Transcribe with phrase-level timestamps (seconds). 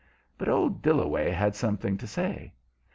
[0.39, 2.53] But old Dillaway had something to say.